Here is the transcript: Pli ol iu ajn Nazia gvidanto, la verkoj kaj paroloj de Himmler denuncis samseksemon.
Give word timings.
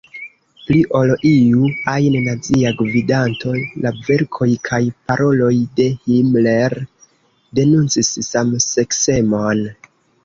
Pli 0.67 0.77
ol 0.99 1.11
iu 1.31 1.67
ajn 1.91 2.15
Nazia 2.27 2.71
gvidanto, 2.79 3.53
la 3.85 3.91
verkoj 4.07 4.49
kaj 4.69 4.79
paroloj 5.11 5.53
de 5.81 5.87
Himmler 6.07 6.79
denuncis 7.61 8.11
samseksemon. 8.33 9.67